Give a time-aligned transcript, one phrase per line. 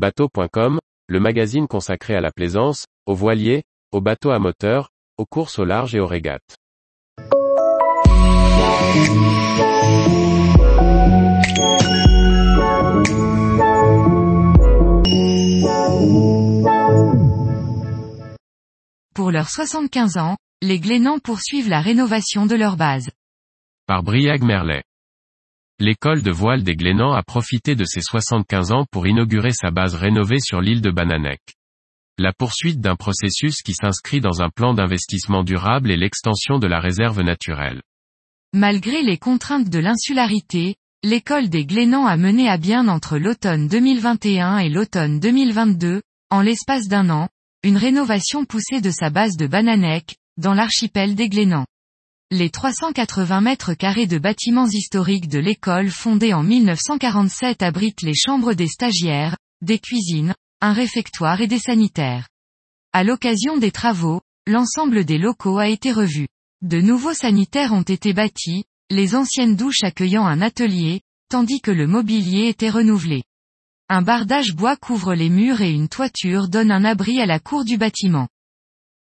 [0.00, 0.78] Bateau.com,
[1.08, 4.88] le magazine consacré à la plaisance, aux voiliers, aux bateaux à moteur,
[5.18, 6.56] aux courses au large et aux régates.
[19.14, 23.10] Pour leurs 75 ans, les Glénans poursuivent la rénovation de leur base.
[23.86, 24.82] Par Briag Merlet.
[25.82, 29.94] L'école de voile des Glénans a profité de ses 75 ans pour inaugurer sa base
[29.94, 31.40] rénovée sur l'île de Bananec.
[32.18, 36.80] La poursuite d'un processus qui s'inscrit dans un plan d'investissement durable et l'extension de la
[36.80, 37.80] réserve naturelle.
[38.52, 44.58] Malgré les contraintes de l'insularité, l'école des Glénans a mené à bien entre l'automne 2021
[44.58, 47.30] et l'automne 2022, en l'espace d'un an,
[47.62, 51.64] une rénovation poussée de sa base de Bananec, dans l'archipel des Glénans.
[52.32, 58.54] Les 380 mètres carrés de bâtiments historiques de l'école fondée en 1947 abritent les chambres
[58.54, 62.28] des stagiaires, des cuisines, un réfectoire et des sanitaires.
[62.92, 66.28] À l'occasion des travaux, l'ensemble des locaux a été revu.
[66.62, 71.88] De nouveaux sanitaires ont été bâtis, les anciennes douches accueillant un atelier, tandis que le
[71.88, 73.24] mobilier était renouvelé.
[73.88, 77.64] Un bardage bois couvre les murs et une toiture donne un abri à la cour
[77.64, 78.28] du bâtiment.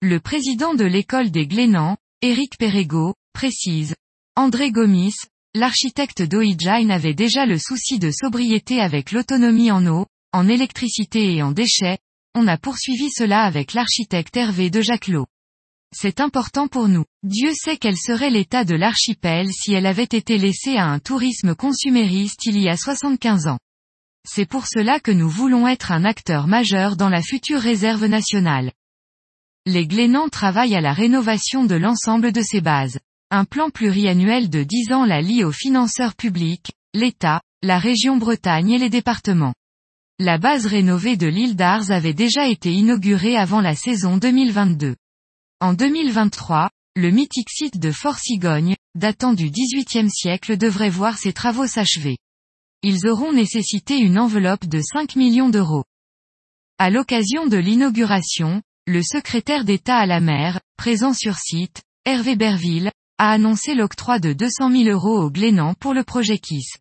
[0.00, 3.94] Le président de l'école des Glénans, Éric Perrego, précise.
[4.36, 5.14] André Gomis,
[5.54, 10.04] l'architecte d'Oijine avait déjà le souci de sobriété avec l'autonomie en eau,
[10.34, 11.96] en électricité et en déchets,
[12.34, 15.24] on a poursuivi cela avec l'architecte Hervé de Jacquelot.
[15.96, 17.06] C'est important pour nous.
[17.22, 21.54] Dieu sait quel serait l'état de l'archipel si elle avait été laissée à un tourisme
[21.54, 23.58] consumériste il y a 75 ans.
[24.28, 28.72] C'est pour cela que nous voulons être un acteur majeur dans la future réserve nationale.
[29.66, 32.98] Les Glénans travaillent à la rénovation de l'ensemble de ces bases.
[33.30, 38.70] Un plan pluriannuel de 10 ans la lie aux financeurs publics, l'État, la région Bretagne
[38.70, 39.54] et les départements.
[40.18, 44.96] La base rénovée de l'île d'Ars avait déjà été inaugurée avant la saison 2022.
[45.60, 51.34] En 2023, le mythique site de Fort Cigogne, datant du XVIIIe siècle devrait voir ses
[51.34, 52.16] travaux s'achever.
[52.82, 55.84] Ils auront nécessité une enveloppe de 5 millions d'euros.
[56.78, 62.90] À l'occasion de l'inauguration, le secrétaire d'État à la mer, présent sur site, Hervé Berville,
[63.18, 66.78] a annoncé l'octroi de 200 000 euros au Glénan pour le projet KISS.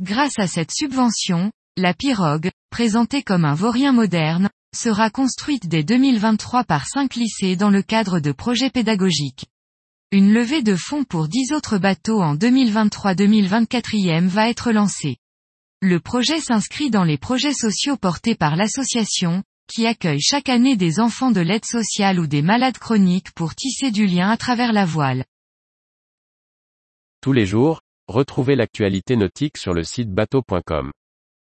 [0.00, 6.64] Grâce à cette subvention, la pirogue, présentée comme un vaurien moderne, sera construite dès 2023
[6.64, 9.46] par cinq lycées dans le cadre de projets pédagogiques.
[10.12, 15.16] Une levée de fonds pour 10 autres bateaux en 2023-2024 va être lancée.
[15.82, 21.00] Le projet s'inscrit dans les projets sociaux portés par l'association, qui accueille chaque année des
[21.00, 24.84] enfants de l'aide sociale ou des malades chroniques pour tisser du lien à travers la
[24.84, 25.24] voile.
[27.20, 30.92] Tous les jours, retrouvez l'actualité nautique sur le site bateau.com.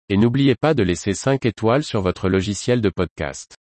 [0.08, 3.56] Et n'oubliez pas de laisser 5 étoiles sur votre logiciel de podcast.